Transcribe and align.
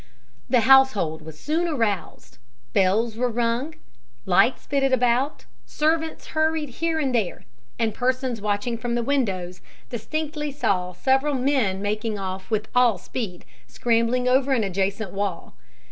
The 0.49 0.61
household 0.61 1.21
was 1.21 1.39
soon 1.39 1.67
aroused; 1.67 2.39
bells 2.73 3.15
were 3.15 3.29
rung, 3.29 3.75
lights 4.25 4.65
flitted 4.65 4.91
about, 4.91 5.45
servants 5.67 6.25
hurried 6.29 6.69
here 6.69 6.97
and 6.97 7.13
there; 7.13 7.45
and 7.77 7.93
persons 7.93 8.41
watching 8.41 8.79
from 8.79 8.95
the 8.95 9.03
windows 9.03 9.61
distinctly 9.91 10.51
saw 10.51 10.93
several 10.93 11.35
men 11.35 11.83
making 11.83 12.17
off 12.17 12.49
with 12.49 12.67
all 12.73 12.97
speed, 12.97 13.45
and 13.65 13.71
scrambling 13.71 14.27
over 14.27 14.53
an 14.53 14.63
adjacent 14.63 15.11
wall. 15.13 15.53